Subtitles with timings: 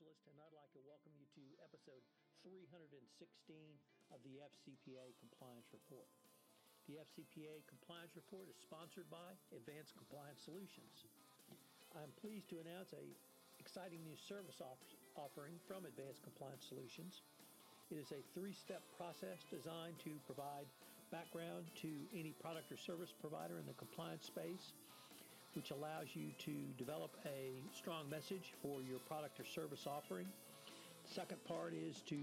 [0.00, 2.00] Evangelist, and I'd like to welcome you to episode
[2.40, 2.96] 316
[4.08, 6.08] of the FCPA Compliance Report.
[6.88, 11.04] The FCPA Compliance Report is sponsored by Advanced Compliance Solutions.
[11.92, 13.12] I'm pleased to announce a
[13.60, 14.80] exciting new service off-
[15.20, 17.20] offering from Advanced Compliance Solutions.
[17.92, 20.64] It is a three-step process designed to provide
[21.12, 24.72] background to any product or service provider in the compliance space
[25.54, 30.26] which allows you to develop a strong message for your product or service offering.
[31.04, 32.16] Second part is to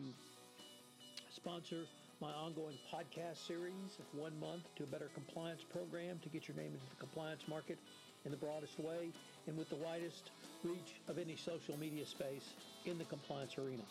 [1.29, 1.83] sponsor
[2.21, 6.57] my ongoing podcast series of one month to a better compliance program to get your
[6.57, 7.77] name into the compliance market
[8.25, 9.11] in the broadest way
[9.45, 10.31] and with the widest
[10.63, 12.53] reach of any social media space
[12.85, 13.83] in the compliance arena.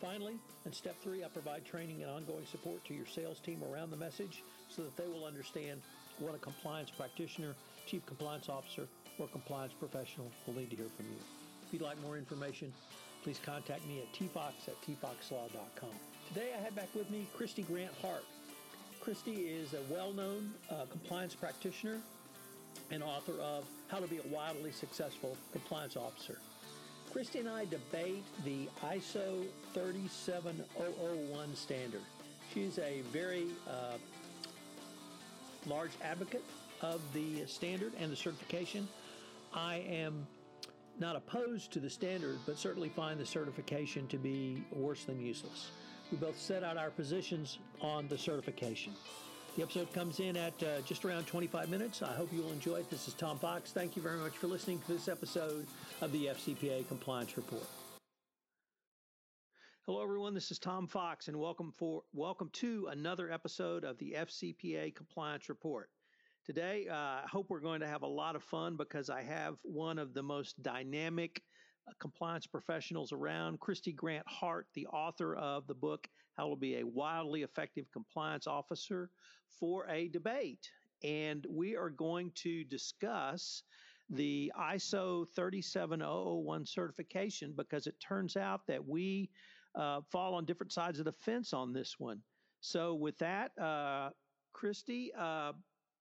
[0.00, 3.90] Finally, in step three, I provide training and ongoing support to your sales team around
[3.90, 5.82] the message so that they will understand
[6.18, 7.54] what a compliance practitioner,
[7.90, 8.86] chief compliance officer,
[9.18, 11.16] or compliance professional will need to hear from you.
[11.66, 12.72] If you'd like more information,
[13.24, 15.90] please contact me at tfox at tfoxlaw.com.
[16.28, 18.24] Today I have back with me Kristy Grant Hart.
[19.04, 21.98] Kristy is a well-known uh, compliance practitioner
[22.92, 26.38] and author of How to Be a Wildly Successful Compliance Officer.
[27.12, 32.02] Kristy and I debate the ISO 37001 standard.
[32.54, 33.96] She's a very uh,
[35.66, 36.44] large advocate
[36.82, 38.88] of the standard and the certification.
[39.52, 40.26] I am
[40.98, 45.70] not opposed to the standard, but certainly find the certification to be worse than useless.
[46.10, 48.92] We both set out our positions on the certification.
[49.56, 52.02] The episode comes in at uh, just around 25 minutes.
[52.02, 52.90] I hope you'll enjoy it.
[52.90, 53.72] This is Tom Fox.
[53.72, 55.66] Thank you very much for listening to this episode
[56.00, 57.64] of the FCPA Compliance Report.
[59.86, 60.34] Hello, everyone.
[60.34, 65.48] This is Tom Fox, and welcome for welcome to another episode of the FCPA Compliance
[65.48, 65.90] Report.
[66.50, 69.54] Today, uh, I hope we're going to have a lot of fun because I have
[69.62, 71.40] one of the most dynamic
[71.86, 76.78] uh, compliance professionals around, Kristy Grant Hart, the author of the book How to Be
[76.78, 79.10] a Wildly Effective Compliance Officer,
[79.60, 80.68] for a debate.
[81.04, 83.62] And we are going to discuss
[84.08, 89.30] the ISO 37001 certification because it turns out that we
[89.76, 92.20] uh, fall on different sides of the fence on this one.
[92.60, 94.10] So, with that, uh,
[94.52, 95.52] Kristy, uh,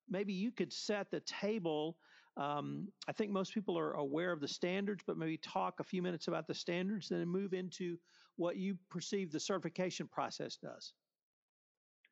[0.10, 1.98] maybe you could set the table.
[2.38, 6.02] Um, I think most people are aware of the standards, but maybe talk a few
[6.02, 7.98] minutes about the standards, then move into
[8.38, 10.94] what you perceive the certification process does.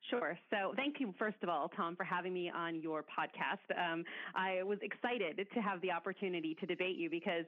[0.09, 0.37] Sure.
[0.49, 3.65] So, thank you, first of all, Tom, for having me on your podcast.
[3.77, 4.03] Um,
[4.35, 7.43] I was excited to have the opportunity to debate you because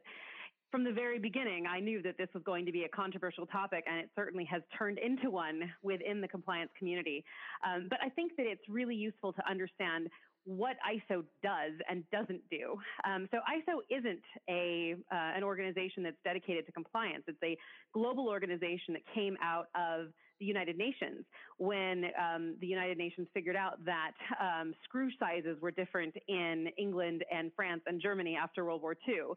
[0.72, 3.86] from the very beginning, I knew that this was going to be a controversial topic,
[3.88, 7.24] and it certainly has turned into one within the compliance community.
[7.66, 10.10] Um, but I think that it's really useful to understand
[10.46, 12.76] what ISO does and doesn't do.
[13.06, 17.24] Um, so ISO isn't a uh, an organization that's dedicated to compliance.
[17.28, 17.58] It's a
[17.94, 20.08] global organization that came out of
[20.40, 21.26] the United Nations
[21.58, 24.12] when um, the United Nations figured out that
[24.42, 29.34] um, screw sizes were different in England and France and Germany after World War II.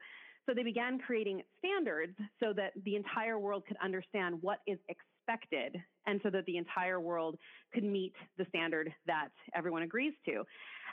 [0.46, 5.80] So they began creating standards so that the entire world could understand what is expected
[6.06, 7.36] and so that the entire world
[7.72, 10.42] could meet the standard that everyone agrees to.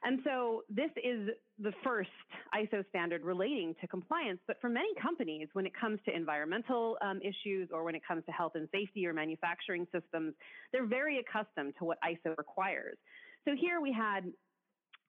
[0.04, 1.30] And so this is
[1.60, 2.10] the first
[2.56, 7.20] ISO standard relating to compliance, but for many companies, when it comes to environmental um,
[7.22, 10.34] issues or when it comes to health and safety or manufacturing systems,
[10.72, 12.98] they're very accustomed to what ISO requires.
[13.46, 14.32] So here we had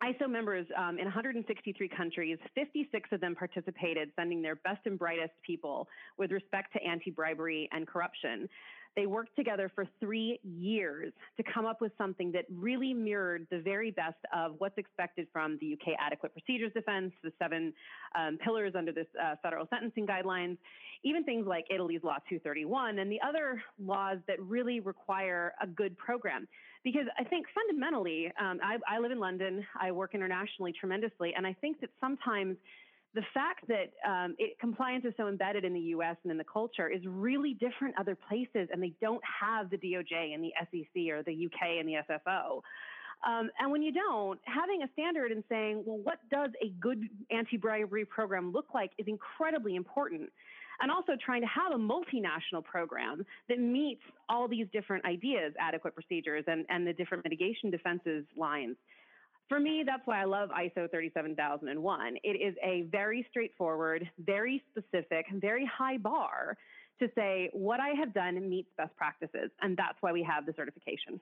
[0.02, 5.34] ISO members um, in 163 countries, 56 of them participated, sending their best and brightest
[5.46, 5.86] people
[6.16, 8.48] with respect to anti bribery and corruption.
[8.96, 13.60] They worked together for three years to come up with something that really mirrored the
[13.60, 17.72] very best of what's expected from the UK Adequate Procedures Defense, the seven
[18.18, 20.56] um, pillars under this uh, federal sentencing guidelines,
[21.04, 25.96] even things like Italy's Law 231 and the other laws that really require a good
[25.96, 26.48] program.
[26.82, 31.46] Because I think fundamentally, um, I, I live in London, I work internationally tremendously, and
[31.46, 32.56] I think that sometimes
[33.14, 36.16] the fact that um, it, compliance is so embedded in the U.S.
[36.22, 40.34] and in the culture is really different other places, and they don't have the DOJ
[40.34, 42.62] and the SEC or the UK and the SFO.
[43.26, 47.08] Um, and when you don't, having a standard and saying, well, what does a good
[47.30, 50.30] anti-bribery program look like is incredibly important.
[50.80, 55.94] And also trying to have a multinational program that meets all these different ideas, adequate
[55.94, 58.76] procedures, and, and the different mitigation defenses lines
[59.50, 62.16] for me, that's why I love ISO 37001.
[62.22, 66.56] It is a very straightforward, very specific, very high bar
[67.00, 69.50] to say what I have done meets best practices.
[69.60, 71.20] And that's why we have the certification.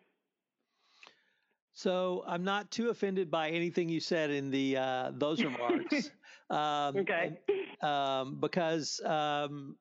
[1.73, 6.11] So I'm not too offended by anything you said in the uh, those remarks.
[6.51, 7.39] um, okay.
[7.81, 9.77] um, because um,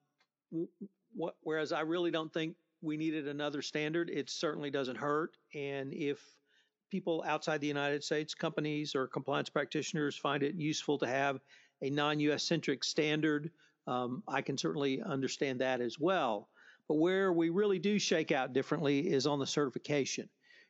[1.41, 5.35] whereas I really don't think we needed another standard, it certainly doesn't hurt.
[5.53, 6.19] And if
[6.89, 11.39] people outside the United States, companies or compliance practitioners find it useful to have
[11.81, 12.43] a non-U.S.
[12.43, 13.51] centric standard,
[13.85, 16.49] um, I can certainly understand that as well.
[16.87, 20.29] But where we really do shake out differently is on the certification.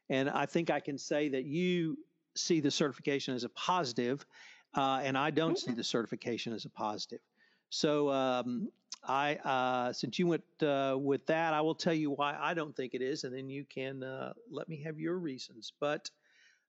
[0.10, 1.98] And I think I can say that you
[2.36, 4.26] see the certification as a positive,
[4.76, 7.20] uh, and I don't see the certification as a positive.
[7.70, 8.70] So um,
[9.04, 12.76] I, uh, since you went uh, with that, I will tell you why I don't
[12.76, 15.74] think it is, and then you can uh, let me have your reasons.
[15.80, 16.10] But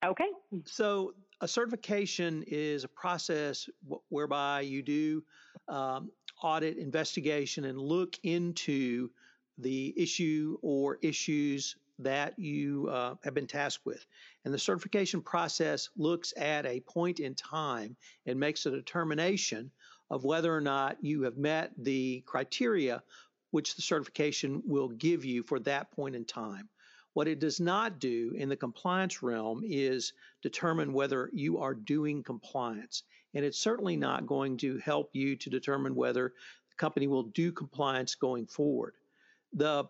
[0.04, 0.28] okay.
[0.66, 5.24] So a certification is a process w- whereby you do
[5.68, 6.10] um,
[6.42, 9.10] audit, investigation, and look into
[9.58, 14.06] the issue or issues that you uh, have been tasked with.
[14.44, 19.72] And the certification process looks at a point in time and makes a determination
[20.10, 23.02] of whether or not you have met the criteria
[23.50, 26.68] which the certification will give you for that point in time.
[27.14, 30.12] What it does not do in the compliance realm is
[30.42, 33.02] determine whether you are doing compliance.
[33.34, 36.34] And it's certainly not going to help you to determine whether
[36.70, 38.94] the company will do compliance going forward.
[39.52, 39.84] The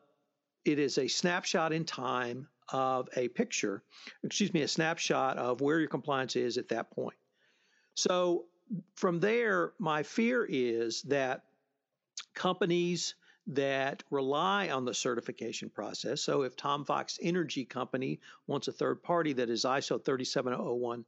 [0.64, 3.82] it is a snapshot in time of a picture,
[4.22, 7.16] excuse me, a snapshot of where your compliance is at that point.
[7.94, 8.44] So
[8.94, 11.44] from there, my fear is that
[12.34, 13.14] companies
[13.48, 16.20] that rely on the certification process.
[16.20, 21.04] So if Tom Fox Energy Company wants a third party that is ISO 37001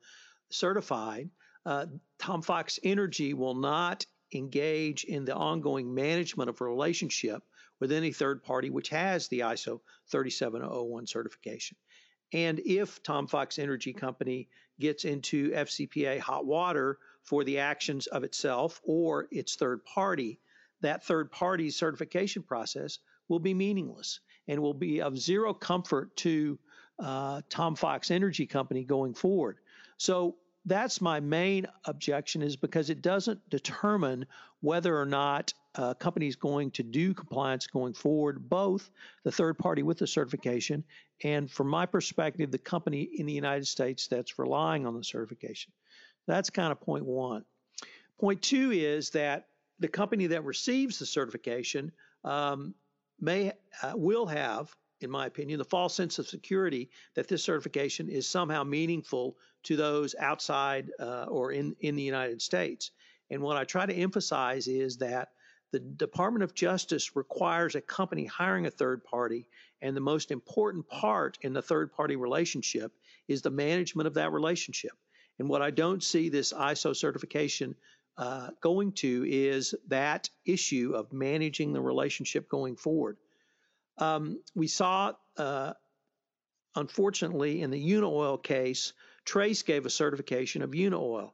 [0.48, 1.28] certified,
[1.66, 1.86] uh,
[2.18, 7.42] Tom Fox Energy will not engage in the ongoing management of a relationship
[7.78, 11.76] with any third party which has the ISO 37001 certification.
[12.32, 14.48] And if Tom Fox Energy Company
[14.78, 20.38] gets into FCPA hot water for the actions of itself or its third party,
[20.80, 26.58] that third party certification process will be meaningless and will be of zero comfort to
[26.98, 29.58] uh, Tom Fox Energy Company going forward.
[29.96, 30.36] So
[30.66, 34.26] that's my main objection is because it doesn't determine
[34.60, 38.90] whether or not a company is going to do compliance going forward, both
[39.22, 40.84] the third party with the certification
[41.22, 45.72] and from my perspective, the company in the United States that's relying on the certification.
[46.30, 47.44] That's kind of point one.
[48.18, 49.46] Point two is that
[49.78, 51.90] the company that receives the certification
[52.24, 52.74] um,
[53.20, 58.08] may uh, will have in my opinion, the false sense of security that this certification
[58.08, 62.90] is somehow meaningful to those outside uh, or in, in the United States.
[63.30, 65.30] And what I try to emphasize is that
[65.72, 69.46] the Department of Justice requires a company hiring a third party,
[69.80, 72.92] and the most important part in the third party relationship
[73.28, 74.92] is the management of that relationship.
[75.40, 77.74] And what I don't see this ISO certification
[78.18, 83.16] uh, going to is that issue of managing the relationship going forward.
[83.96, 85.72] Um, we saw, uh,
[86.76, 88.92] unfortunately, in the Unaoil case,
[89.24, 91.32] Trace gave a certification of Unaoil.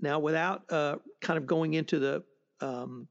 [0.00, 2.24] Now, without uh, kind of going into the
[2.62, 3.06] um,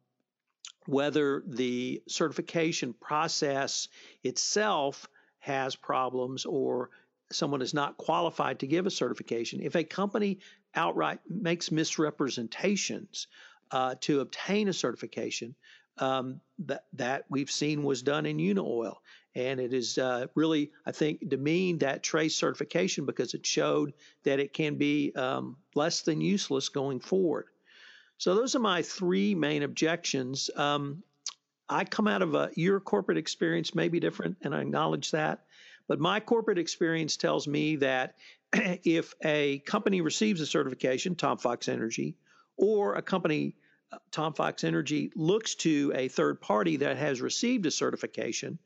[0.87, 3.89] whether the certification process
[4.23, 5.07] itself
[5.37, 6.89] has problems or
[7.35, 9.61] someone is not qualified to give a certification.
[9.61, 10.39] If a company
[10.73, 13.27] outright makes misrepresentations
[13.71, 15.55] uh, to obtain a certification,
[15.97, 18.97] um, that that we've seen was done in Unaoil,
[19.33, 24.39] and it is uh, really, I think, demeaned that trace certification because it showed that
[24.39, 27.45] it can be um, less than useless going forward.
[28.17, 30.49] So those are my three main objections.
[30.55, 31.03] Um,
[31.67, 35.44] I come out of a your corporate experience may be different, and I acknowledge that.
[35.87, 38.15] But my corporate experience tells me that
[38.53, 42.15] if a company receives a certification, Tom Fox Energy,
[42.57, 43.55] or a company
[43.91, 48.57] uh, Tom Fox Energy looks to a third party that has received a certification,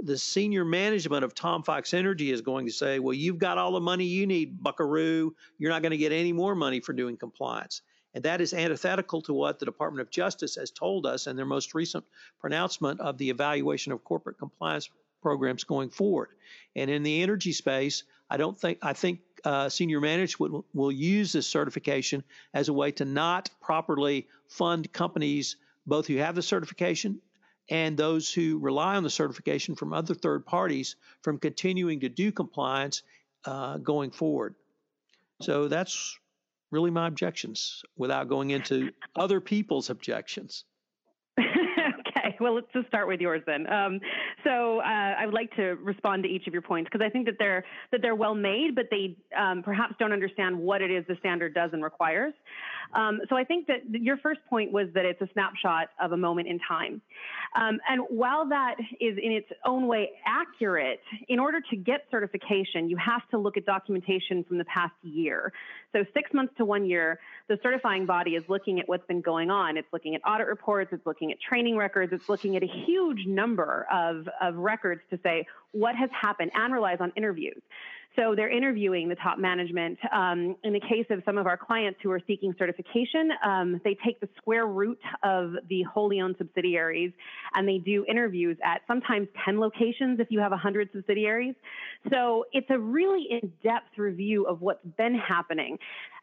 [0.00, 3.72] the senior management of Tom Fox Energy is going to say, Well, you've got all
[3.72, 5.34] the money you need, buckaroo.
[5.58, 7.82] You're not going to get any more money for doing compliance.
[8.14, 11.44] And that is antithetical to what the Department of Justice has told us in their
[11.44, 12.04] most recent
[12.40, 14.88] pronouncement of the evaluation of corporate compliance
[15.22, 16.28] programs going forward.
[16.74, 21.32] And in the energy space, I don't think I think uh, senior management will, use
[21.32, 25.56] this certification as a way to not properly fund companies,
[25.86, 27.20] both who have the certification
[27.70, 32.32] and those who rely on the certification from other third parties, from continuing to do
[32.32, 33.02] compliance
[33.44, 34.54] uh, going forward.
[35.42, 36.18] So that's
[36.70, 40.64] really my objections without going into other people's objections.
[42.40, 43.70] Well, let's just start with yours then.
[43.72, 44.00] Um,
[44.44, 47.26] so uh, I would like to respond to each of your points because I think
[47.26, 51.04] that they're that they're well made, but they um, perhaps don't understand what it is
[51.08, 52.34] the standard does and requires.
[52.94, 56.16] Um, so I think that your first point was that it's a snapshot of a
[56.16, 57.00] moment in time.
[57.56, 62.88] Um, and while that is in its own way accurate, in order to get certification,
[62.88, 65.52] you have to look at documentation from the past year.
[65.92, 67.18] So six months to one year,
[67.48, 69.76] the certifying body is looking at what's been going on.
[69.76, 73.26] It's looking at audit reports, it's looking at training records, it's looking at a huge
[73.26, 77.62] number of, of records to say what has happened and relies on interviews.
[78.16, 79.98] So they're interviewing the top management.
[80.10, 83.94] Um, in the case of some of our clients who are seeking certification, um, they
[84.02, 87.12] take the square root of the wholly owned subsidiaries
[87.54, 91.54] and they do interviews at sometimes 10 locations if you have 100 subsidiaries.
[92.10, 95.78] So it's a really in depth review of what's been happening.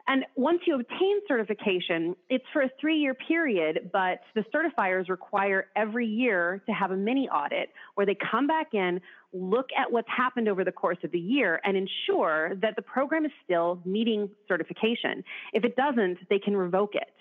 [0.07, 5.67] And once you obtain certification, it's for a three year period, but the certifiers require
[5.77, 8.99] every year to have a mini audit where they come back in,
[9.31, 13.25] look at what's happened over the course of the year, and ensure that the program
[13.25, 15.23] is still meeting certification.
[15.53, 17.13] If it doesn't, they can revoke it.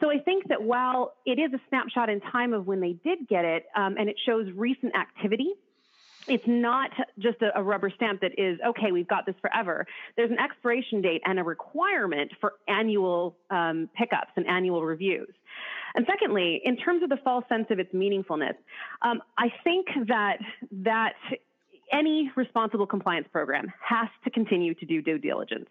[0.00, 3.28] So I think that while it is a snapshot in time of when they did
[3.28, 5.52] get it, um, and it shows recent activity,
[6.26, 9.86] it's not just a, rubber stamp that is okay we've got this forever.
[10.16, 15.32] There's an expiration date and a requirement for annual um, pickups and annual reviews.
[15.96, 18.54] And secondly in terms of the false sense of its meaningfulness
[19.02, 20.38] um, i think that
[20.72, 21.14] that
[21.92, 25.66] any responsible compliance program has to continue to do due diligence.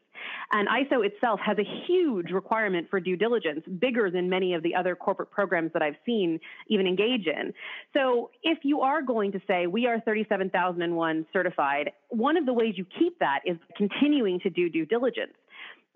[0.52, 4.76] And ISO itself has a huge requirement for due diligence, bigger than many of the
[4.76, 7.54] other corporate programs that I've seen even engage in.
[7.94, 12.76] So if you are going to say we are 37001 certified, one of the ways
[12.78, 15.34] you keep that is continuing to do due diligence.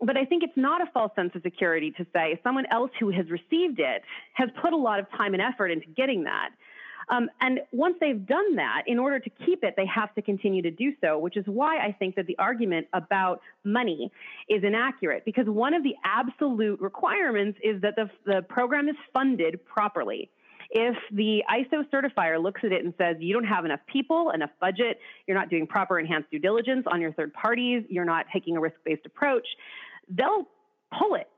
[0.02, 3.10] But I think it's not a false sense of security to say someone else who
[3.10, 6.50] has received it has put a lot of time and effort into getting that.
[7.10, 10.62] Um, and once they've done that, in order to keep it, they have to continue
[10.62, 14.12] to do so, which is why I think that the argument about money
[14.50, 19.66] is inaccurate, because one of the absolute requirements is that the, the program is funded
[19.66, 20.30] properly.
[20.70, 24.50] If the ISO certifier looks at it and says, you don't have enough people, enough
[24.60, 28.58] budget, you're not doing proper enhanced due diligence on your third parties, you're not taking
[28.58, 29.48] a risk based approach,
[30.10, 30.46] they'll
[31.00, 31.30] pull it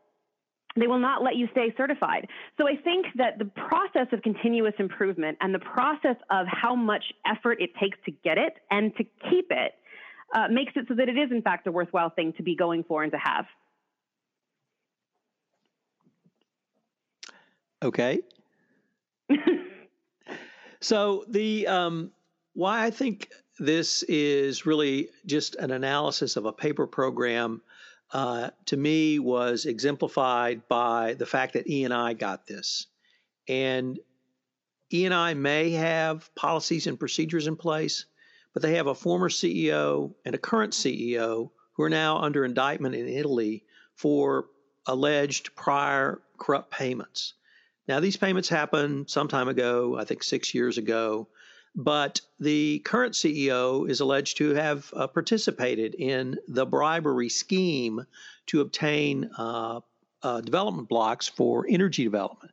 [0.75, 2.27] they will not let you stay certified.
[2.57, 7.03] So I think that the process of continuous improvement and the process of how much
[7.25, 9.73] effort it takes to get it and to keep it
[10.35, 12.83] uh, makes it so that it is, in fact, a worthwhile thing to be going
[12.83, 13.45] for and to have.
[17.81, 18.19] Okay.
[20.81, 22.11] so the um,
[22.53, 27.61] why I think this is really just an analysis of a paper program
[28.11, 32.87] uh, to me was exemplified by the fact that ENI got this.
[33.47, 33.99] And
[34.91, 38.05] ENI may have policies and procedures in place,
[38.53, 42.95] but they have a former CEO and a current CEO who are now under indictment
[42.95, 43.63] in Italy
[43.95, 44.47] for
[44.87, 47.35] alleged prior corrupt payments.
[47.87, 51.27] Now, these payments happened some time ago, I think six years ago,
[51.75, 58.05] but the current CEO is alleged to have uh, participated in the bribery scheme
[58.47, 59.79] to obtain uh,
[60.23, 62.51] uh, development blocks for energy development.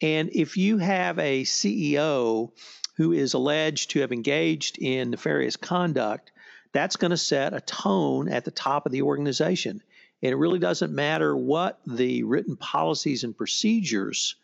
[0.00, 2.52] And if you have a CEO
[2.96, 6.32] who is alleged to have engaged in nefarious conduct,
[6.72, 9.82] that's going to set a tone at the top of the organization.
[10.22, 14.36] And it really doesn't matter what the written policies and procedures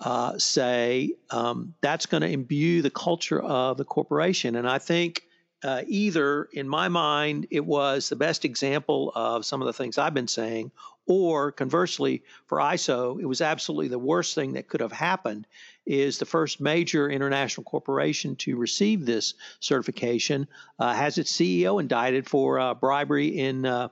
[0.00, 4.56] uh, say um, that's going to imbue the culture of the corporation.
[4.56, 5.24] And I think
[5.64, 9.98] uh, either, in my mind, it was the best example of some of the things
[9.98, 10.70] I've been saying,
[11.06, 15.46] or conversely, for ISO, it was absolutely the worst thing that could have happened.
[15.84, 20.46] Is the first major international corporation to receive this certification
[20.78, 23.88] uh, has its CEO indicted for uh, bribery in uh,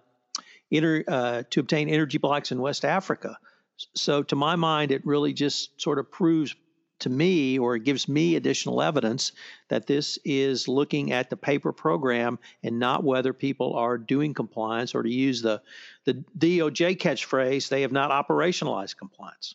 [0.71, 3.39] inter, uh, to obtain energy blocks in West Africa.
[3.95, 6.55] So, to my mind, it really just sort of proves
[7.01, 9.33] to me or it gives me additional evidence
[9.69, 14.95] that this is looking at the paper program and not whether people are doing compliance
[14.95, 15.61] or to use the,
[16.05, 19.55] the DOJ catchphrase, they have not operationalized compliance.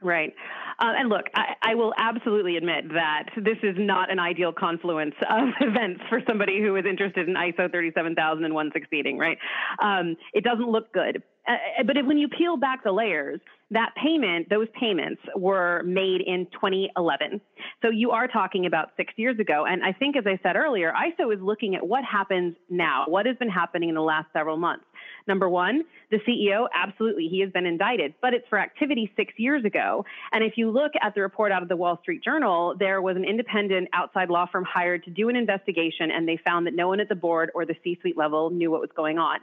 [0.00, 0.34] Right.
[0.78, 5.14] Uh, and look, I, I, will absolutely admit that this is not an ideal confluence
[5.30, 9.38] of events for somebody who is interested in ISO 37001 succeeding, right?
[9.80, 11.22] Um, it doesn't look good.
[11.46, 13.40] Uh, uh, but if, when you peel back the layers,
[13.72, 17.40] that payment, those payments were made in 2011.
[17.80, 19.64] So you are talking about six years ago.
[19.66, 23.26] And I think, as I said earlier, ISO is looking at what happens now, what
[23.26, 24.84] has been happening in the last several months.
[25.26, 29.64] Number one, the CEO, absolutely, he has been indicted, but it's for activity six years
[29.64, 30.04] ago.
[30.32, 33.16] And if you look at the report out of the Wall Street Journal, there was
[33.16, 36.88] an independent outside law firm hired to do an investigation, and they found that no
[36.88, 39.38] one at the board or the C suite level knew what was going on.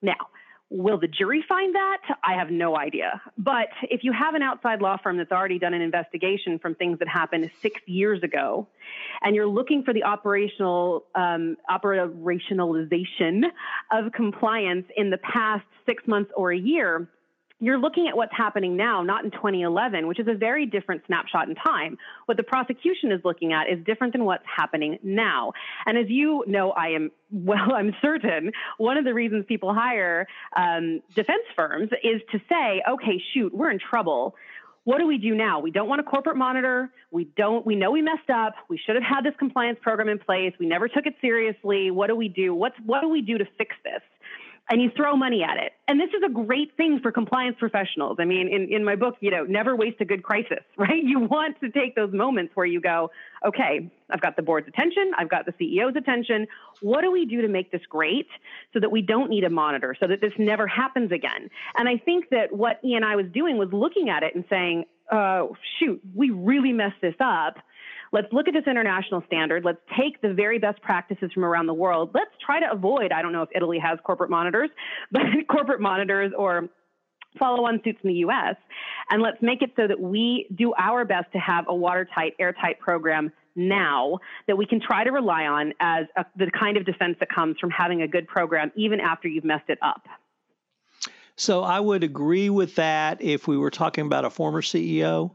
[0.00, 0.28] Now,
[0.70, 2.02] Will the jury find that?
[2.22, 3.22] I have no idea.
[3.38, 6.98] But if you have an outside law firm that's already done an investigation from things
[6.98, 8.68] that happened six years ago,
[9.22, 13.44] and you're looking for the operational um, operationalization
[13.90, 17.08] of compliance in the past six months or a year,
[17.60, 21.48] you're looking at what's happening now, not in 2011, which is a very different snapshot
[21.48, 21.98] in time.
[22.26, 25.52] What the prosecution is looking at is different than what's happening now.
[25.86, 30.26] And as you know, I am, well, I'm certain one of the reasons people hire
[30.56, 34.34] um, defense firms is to say, okay, shoot, we're in trouble
[34.88, 35.60] what do we do now?
[35.60, 36.90] We don't want a corporate monitor.
[37.10, 38.54] We don't, we know we messed up.
[38.70, 40.54] We should have had this compliance program in place.
[40.58, 41.90] We never took it seriously.
[41.90, 42.54] What do we do?
[42.54, 44.00] What's, what do we do to fix this?
[44.70, 45.72] And you throw money at it.
[45.86, 48.18] And this is a great thing for compliance professionals.
[48.20, 51.02] I mean, in, in my book, you know, never waste a good crisis, right?
[51.02, 53.10] You want to take those moments where you go,
[53.46, 56.46] okay, I've got the board's attention, I've got the CEO's attention.
[56.80, 58.28] What do we do to make this great
[58.72, 61.48] so that we don't need a monitor, so that this never happens again?
[61.76, 64.44] And I think that what E and I was doing was looking at it and
[64.50, 65.46] saying, uh,
[65.78, 67.56] shoot, we really messed this up
[68.12, 69.64] Let's look at this international standard.
[69.64, 72.10] Let's take the very best practices from around the world.
[72.14, 74.70] Let's try to avoid, I don't know if Italy has corporate monitors,
[75.12, 76.68] but corporate monitors or
[77.38, 78.56] follow on suits in the US.
[79.10, 82.78] And let's make it so that we do our best to have a watertight, airtight
[82.80, 87.16] program now that we can try to rely on as a, the kind of defense
[87.20, 90.02] that comes from having a good program even after you've messed it up.
[91.36, 95.32] So I would agree with that if we were talking about a former CEO.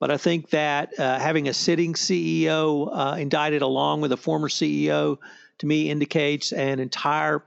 [0.00, 4.48] But I think that uh, having a sitting CEO uh, indicted along with a former
[4.48, 5.18] CEO
[5.58, 7.44] to me indicates an entire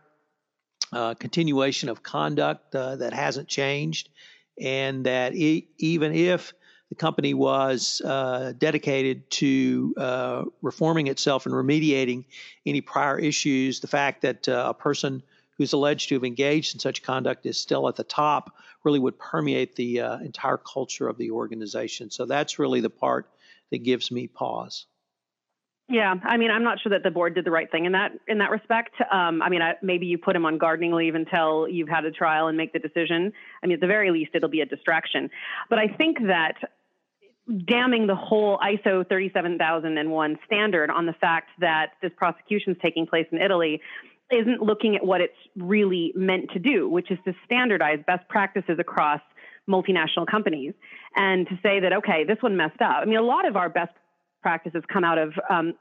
[0.94, 4.10] uh, continuation of conduct uh, that hasn't changed,
[4.62, 6.54] and that e- even if
[6.90, 12.24] the company was uh, dedicated to uh, reforming itself and remediating
[12.68, 15.24] any prior issues, the fact that a person
[15.58, 19.18] who's alleged to have engaged in such conduct is still at the top really would
[19.18, 22.12] permeate the uh, entire culture of the organization.
[22.12, 23.30] So that's really the part
[23.72, 24.86] that gives me pause.
[25.90, 28.14] Yeah, I mean, I'm not sure that the board did the right thing in that
[28.28, 28.96] in that respect.
[29.12, 32.12] Um, I mean, I, maybe you put him on gardening leave until you've had a
[32.12, 33.34] trial and make the decision.
[33.62, 35.30] I mean, at the very least, it'll be a distraction.
[35.70, 36.56] But I think that
[37.66, 43.28] damning the whole ISO 37001 standard on the fact that this prosecution is taking place
[43.32, 43.82] in Italy
[44.34, 48.78] isn't looking at what it's really meant to do, which is to standardize best practices
[48.80, 49.22] across
[49.70, 50.74] multinational companies
[51.16, 52.98] and to say that, okay, this one messed up.
[53.02, 53.94] I mean, a lot of our best
[54.42, 55.74] practices come out of um,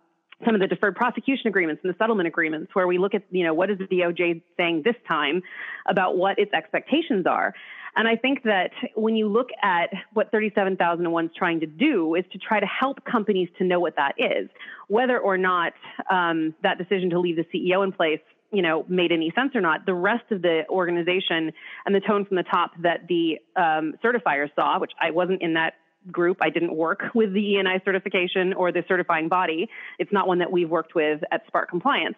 [0.44, 3.44] some of the deferred prosecution agreements and the settlement agreements where we look at, you
[3.44, 5.42] know, what is the DOJ saying this time
[5.88, 7.54] about what its expectations are.
[7.94, 12.24] And I think that when you look at what 37001 is trying to do is
[12.32, 14.48] to try to help companies to know what that is,
[14.88, 15.74] whether or not
[16.10, 18.20] um, that decision to leave the CEO in place
[18.52, 21.52] you know made any sense or not the rest of the organization
[21.86, 25.54] and the tone from the top that the um, certifiers saw which i wasn't in
[25.54, 25.74] that
[26.10, 26.38] group.
[26.40, 29.68] I didn't work with the ENI certification or the certifying body.
[29.98, 32.16] It's not one that we've worked with at Spark Compliance.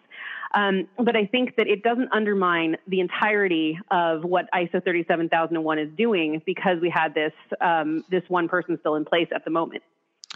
[0.53, 5.89] Um, but I think that it doesn't undermine the entirety of what ISO 37001 is
[5.97, 9.83] doing because we had this um, this one person still in place at the moment.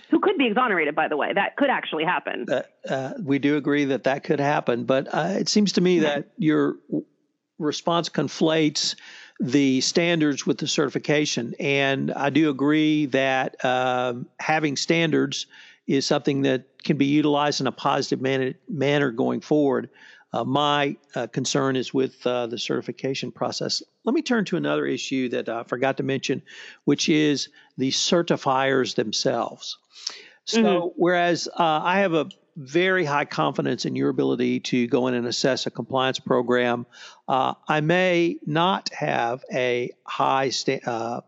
[0.09, 1.33] Who could be exonerated, by the way?
[1.33, 2.45] That could actually happen.
[2.49, 5.99] Uh, uh, we do agree that that could happen, but uh, it seems to me
[5.99, 6.77] that your
[7.59, 8.95] response conflates
[9.39, 11.53] the standards with the certification.
[11.59, 15.45] And I do agree that um, having standards
[15.87, 19.89] is something that can be utilized in a positive man- manner going forward.
[20.31, 23.81] Uh, my uh, concern is with uh, the certification process.
[24.03, 26.41] Let me turn to another issue that I forgot to mention,
[26.85, 29.77] which is the certifiers themselves.
[30.45, 30.87] So, mm-hmm.
[30.95, 35.25] whereas uh, I have a very high confidence in your ability to go in and
[35.25, 36.85] assess a compliance program.
[37.27, 41.21] Uh, I may not have a high sta- uh,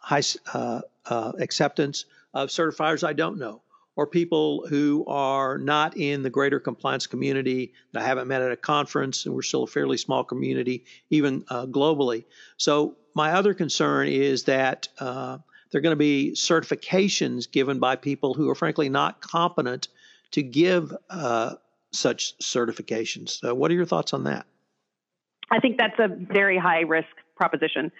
[0.00, 2.04] high uh, uh, acceptance
[2.34, 3.62] of certifiers I don't know,
[3.96, 8.52] or people who are not in the greater compliance community that I haven't met at
[8.52, 12.24] a conference, and we're still a fairly small community, even uh, globally.
[12.58, 14.88] So my other concern is that.
[14.98, 15.38] Uh,
[15.72, 19.88] there are going to be certifications given by people who are frankly not competent
[20.30, 21.54] to give uh,
[21.92, 23.40] such certifications.
[23.40, 24.46] So what are your thoughts on that?
[25.50, 27.92] I think that's a very high risk proposition.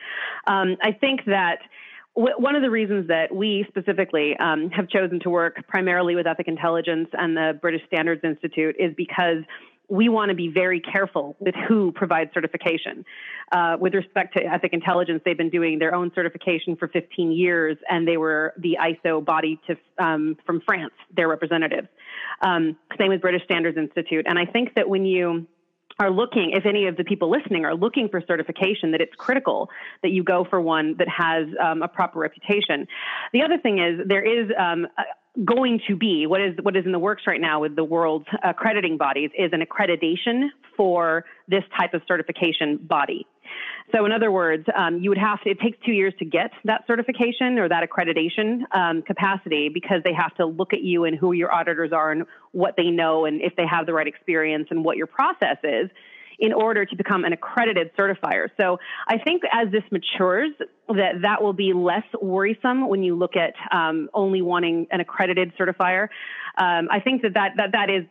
[0.46, 1.58] Um, I think that
[2.16, 6.48] one of the reasons that we specifically um, have chosen to work primarily with Ethic
[6.48, 9.44] Intelligence and the British Standards Institute is because
[9.88, 13.04] we want to be very careful with who provides certification.
[13.52, 17.76] Uh, with respect to Ethic Intelligence, they've been doing their own certification for 15 years,
[17.88, 21.86] and they were the ISO body to, um, from France, their representatives.
[22.40, 24.26] Um, same with British Standards Institute.
[24.26, 25.46] And I think that when you
[25.98, 29.70] are looking, if any of the people listening are looking for certification, that it's critical
[30.02, 32.86] that you go for one that has um, a proper reputation.
[33.32, 34.86] The other thing is there is um,
[35.44, 38.26] going to be what is what is in the works right now with the world's
[38.42, 43.26] accrediting bodies is an accreditation for this type of certification body.
[43.94, 46.50] So, in other words, um, you would have to, it takes two years to get
[46.64, 51.16] that certification or that accreditation um, capacity because they have to look at you and
[51.16, 54.68] who your auditors are and what they know and if they have the right experience
[54.70, 55.88] and what your process is
[56.38, 58.48] in order to become an accredited certifier.
[58.56, 60.52] So I think as this matures,
[60.88, 65.52] that that will be less worrisome when you look at um, only wanting an accredited
[65.58, 66.08] certifier.
[66.58, 68.04] Um, I think that, that that that is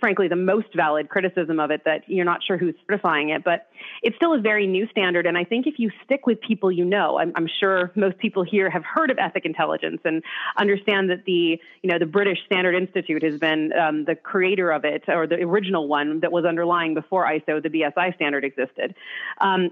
[0.00, 3.68] frankly the most valid criticism of it that you're not sure who's certifying it, but
[4.02, 5.26] it's still a very new standard.
[5.26, 8.42] And I think if you stick with people you know, I'm, I'm sure most people
[8.42, 10.22] here have heard of Ethic Intelligence and
[10.56, 14.84] understand that the you know the British Standard Institute has been um, the creator of
[14.84, 18.94] it or the original one that was underlying before ISO, the BSI standard existed.
[19.40, 19.70] Um,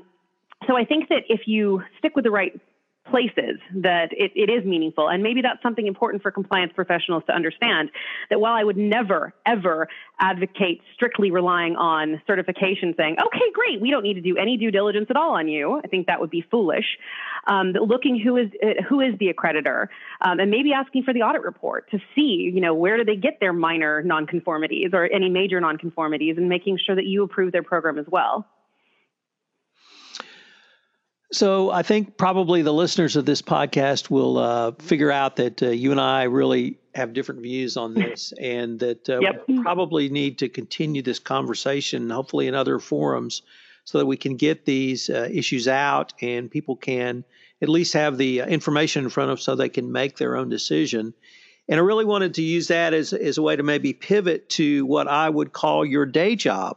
[0.67, 2.59] so I think that if you stick with the right
[3.11, 5.09] places that it, it is meaningful.
[5.09, 7.91] And maybe that's something important for compliance professionals to understand
[8.31, 9.89] that while I would never, ever
[10.21, 14.71] advocate strictly relying on certification saying, okay, great, we don't need to do any due
[14.71, 15.81] diligence at all on you.
[15.85, 16.85] I think that would be foolish.
[17.47, 18.49] Um, looking who is,
[18.89, 19.89] who is the accreditor
[20.21, 23.17] um, and maybe asking for the audit report to see, you know, where do they
[23.17, 27.65] get their minor nonconformities or any major nonconformities and making sure that you approve their
[27.65, 28.47] program as well.
[31.33, 35.71] So I think probably the listeners of this podcast will uh, figure out that uh,
[35.71, 39.45] you and I really have different views on this, and that uh, yep.
[39.49, 43.41] we probably need to continue this conversation, hopefully in other forums,
[43.85, 47.25] so that we can get these uh, issues out and people can
[47.63, 50.37] at least have the uh, information in front of them so they can make their
[50.37, 51.15] own decision.
[51.67, 54.85] And I really wanted to use that as, as a way to maybe pivot to
[54.85, 56.77] what I would call your day job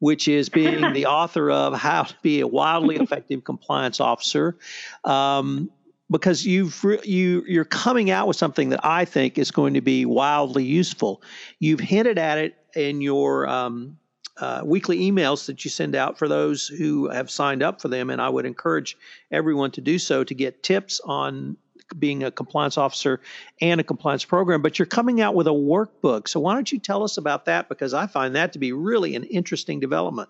[0.00, 4.58] which is being the author of How to Be a Wildly Effective Compliance Officer.
[5.04, 5.70] Um,
[6.10, 9.80] because you've re- you you're coming out with something that I think is going to
[9.80, 11.22] be wildly useful.
[11.60, 13.96] You've hinted at it in your um,
[14.38, 18.10] uh, weekly emails that you send out for those who have signed up for them,
[18.10, 18.96] and I would encourage
[19.30, 21.56] everyone to do so to get tips on
[21.98, 23.20] being a compliance officer
[23.60, 26.28] and a compliance program, but you're coming out with a workbook.
[26.28, 27.68] So why don't you tell us about that?
[27.68, 30.28] Because I find that to be really an interesting development.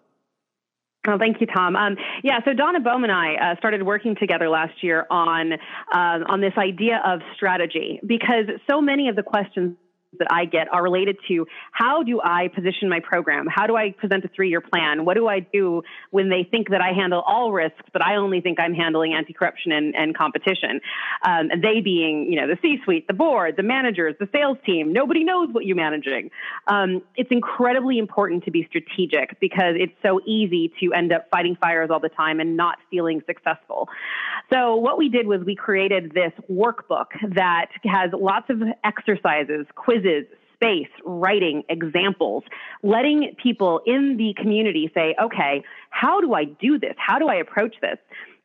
[1.07, 1.77] Oh, thank you, Tom.
[1.77, 6.19] Um, yeah, so Donna Bohm and I uh, started working together last year on uh,
[6.29, 9.77] on this idea of strategy because so many of the questions
[10.19, 13.47] that I get are related to how do I position my program?
[13.49, 15.05] How do I present a three year plan?
[15.05, 18.41] What do I do when they think that I handle all risks, but I only
[18.41, 20.81] think I'm handling anti corruption and, and, competition?
[21.25, 24.59] Um, and they being, you know, the C suite, the board, the managers, the sales
[24.67, 24.93] team.
[24.93, 26.31] Nobody knows what you're managing.
[26.67, 31.57] Um, it's incredibly important to be strategic because it's so easy to end up fighting
[31.61, 33.89] fires all the time and not feeling successful.
[34.53, 40.25] So what we did was we created this workbook that has lots of exercises, quizzes,
[40.55, 42.45] space, writing, examples,
[42.83, 46.95] letting people in the community say, okay, how do I do this?
[46.99, 47.97] How do I approach this?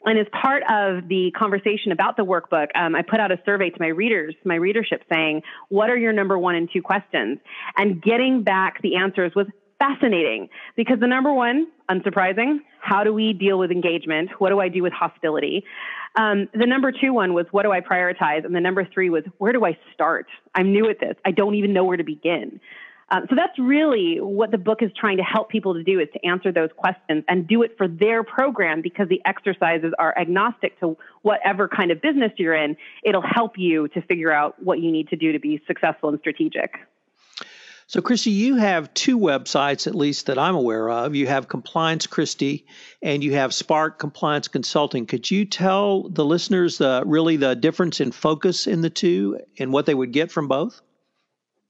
[0.05, 3.71] And as part of the conversation about the workbook, um, I put out a survey
[3.71, 7.39] to my readers, my readership saying, what are your number one and two questions?
[7.75, 9.47] And getting back the answers was
[9.79, 14.29] fascinating because the number one, unsurprising, how do we deal with engagement?
[14.39, 15.63] What do I do with hostility?
[16.15, 18.45] Um, the number two one was what do I prioritize?
[18.45, 20.27] And the number three was where do I start?
[20.53, 21.15] I'm new at this.
[21.25, 22.59] I don't even know where to begin.
[23.09, 26.07] Um, so that's really what the book is trying to help people to do is
[26.13, 30.79] to answer those questions and do it for their program because the exercises are agnostic
[30.79, 32.75] to whatever kind of business you're in.
[33.03, 36.19] It'll help you to figure out what you need to do to be successful and
[36.19, 36.71] strategic.
[37.87, 41.13] So, Kristy, you have two websites, at least that I'm aware of.
[41.13, 42.63] You have Compliance Kristy
[43.03, 45.05] and you have Spark Compliance Consulting.
[45.05, 49.71] Could you tell the listeners uh, really the difference in focus in the two and
[49.71, 50.81] what they would get from both?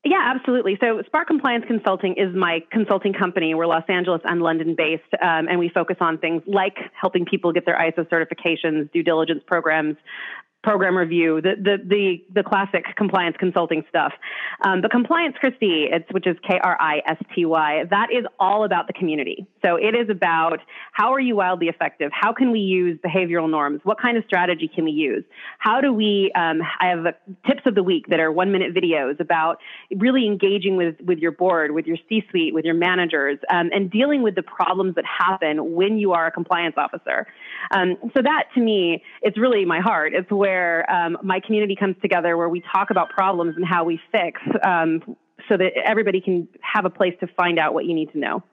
[0.05, 0.77] Yeah, absolutely.
[0.79, 3.55] So Spark Compliance Consulting is my consulting company.
[3.55, 7.51] We're Los Angeles and London based, um, and we focus on things like helping people
[7.51, 9.97] get their ISO certifications, due diligence programs,
[10.65, 12.03] program review, the the the,
[12.37, 14.11] the classic compliance consulting stuff.
[14.65, 18.25] Um, but Compliance Kristy, it's which is K R I S T Y, that is
[18.39, 19.45] all about the community.
[19.65, 20.59] So it is about
[20.91, 22.11] how are you wildly effective?
[22.13, 23.81] How can we use behavioral norms?
[23.83, 25.23] What kind of strategy can we use?
[25.59, 26.31] How do we?
[26.35, 27.05] Um, I have
[27.47, 29.59] tips of the week that are one minute videos about
[29.95, 33.89] really engaging with with your board, with your C suite, with your managers, um, and
[33.89, 37.27] dealing with the problems that happen when you are a compliance officer.
[37.71, 40.13] Um, so that to me, it's really my heart.
[40.13, 43.83] It's where where um, my community comes together, where we talk about problems and how
[43.83, 45.01] we fix, um,
[45.49, 48.43] so that everybody can have a place to find out what you need to know.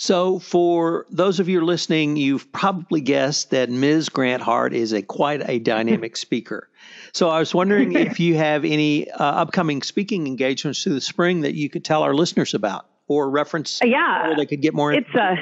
[0.00, 4.08] So, for those of you listening, you've probably guessed that Ms.
[4.08, 6.70] Grant Hart is a quite a dynamic speaker.
[7.12, 11.42] So, I was wondering if you have any uh, upcoming speaking engagements through the spring
[11.42, 14.90] that you could tell our listeners about or reference, yeah, or they could get more.
[14.90, 15.36] It's a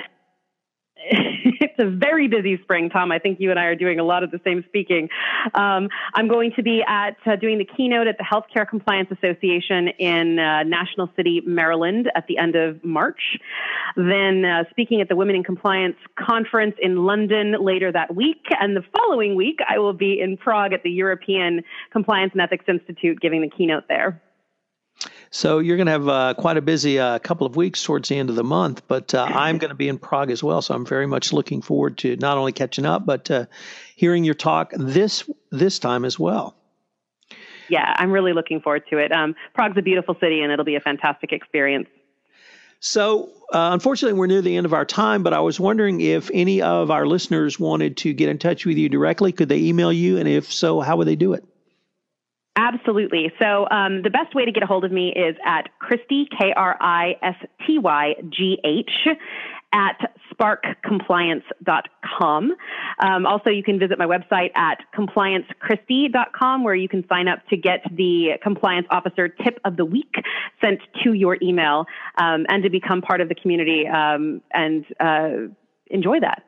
[1.61, 3.13] it's a very busy spring, Tom.
[3.13, 5.09] I think you and I are doing a lot of the same speaking.
[5.55, 9.89] Um, I'm going to be at uh, doing the keynote at the Healthcare Compliance Association
[9.99, 13.39] in uh, National City, Maryland, at the end of March.
[13.97, 18.77] Then uh, speaking at the Women in Compliance Conference in London later that week, and
[18.77, 23.21] the following week I will be in Prague at the European Compliance and Ethics Institute,
[23.21, 24.21] giving the keynote there.
[25.31, 28.17] So you're going to have uh, quite a busy uh, couple of weeks towards the
[28.17, 30.63] end of the month, but uh, I'm going to be in Prague as well.
[30.63, 33.47] So I'm very much looking forward to not only catching up, but uh,
[33.95, 36.55] hearing your talk this this time as well.
[37.69, 39.13] Yeah, I'm really looking forward to it.
[39.13, 41.89] Um, Prague's a beautiful city, and it'll be a fantastic experience.
[42.81, 46.31] So, uh, unfortunately, we're near the end of our time, but I was wondering if
[46.33, 49.33] any of our listeners wanted to get in touch with you directly.
[49.33, 50.17] Could they email you?
[50.17, 51.45] And if so, how would they do it?
[52.59, 53.33] Absolutely.
[53.41, 56.53] So um, the best way to get a hold of me is at Kristy, K
[56.57, 58.91] R I S T Y G H,
[59.73, 62.57] at sparkcompliance.com.
[62.99, 67.57] Um, also, you can visit my website at compliancekristy.com where you can sign up to
[67.57, 70.17] get the compliance officer tip of the week
[70.61, 71.87] sent to your email
[72.21, 75.47] um, and to become part of the community um, and uh,
[75.93, 76.43] enjoy that.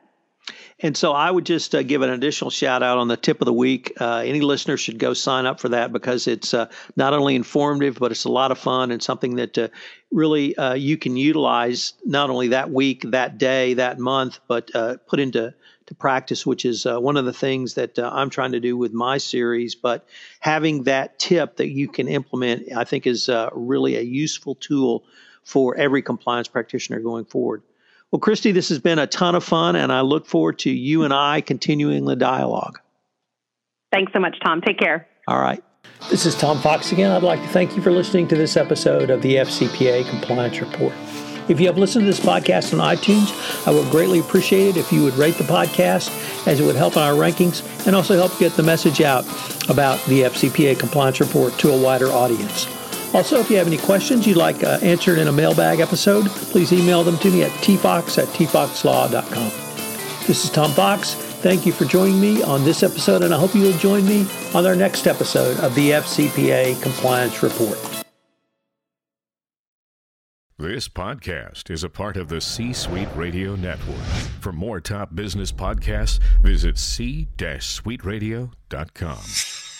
[0.83, 3.45] And so I would just uh, give an additional shout out on the tip of
[3.45, 3.93] the week.
[4.01, 7.99] Uh, any listener should go sign up for that because it's uh, not only informative,
[7.99, 9.67] but it's a lot of fun and something that uh,
[10.11, 14.97] really uh, you can utilize not only that week, that day, that month, but uh,
[15.07, 15.53] put into
[15.85, 19.17] to practice, which is one of the things that I'm trying to do with my
[19.17, 19.75] series.
[19.75, 20.07] But
[20.39, 25.03] having that tip that you can implement, I think, is really a useful tool
[25.43, 27.63] for every compliance practitioner going forward.
[28.11, 31.03] Well, Kristy, this has been a ton of fun, and I look forward to you
[31.03, 32.79] and I continuing the dialogue.
[33.91, 34.61] Thanks so much, Tom.
[34.61, 35.07] Take care.
[35.27, 35.63] All right.
[36.09, 37.11] This is Tom Fox again.
[37.11, 40.93] I'd like to thank you for listening to this episode of the FCPA Compliance Report.
[41.47, 44.91] If you have listened to this podcast on iTunes, I would greatly appreciate it if
[44.91, 48.37] you would rate the podcast, as it would help in our rankings and also help
[48.39, 49.25] get the message out
[49.69, 52.65] about the FCPA Compliance Report to a wider audience.
[53.13, 56.71] Also, if you have any questions you'd like uh, answered in a mailbag episode, please
[56.71, 59.49] email them to me at tfox at tfoxlaw.com.
[60.27, 61.13] This is Tom Fox.
[61.13, 64.65] Thank you for joining me on this episode, and I hope you'll join me on
[64.65, 67.77] our next episode of the FCPA Compliance Report.
[70.57, 73.97] This podcast is a part of the C Suite Radio Network.
[74.41, 79.70] For more top business podcasts, visit c-suiteradio.com.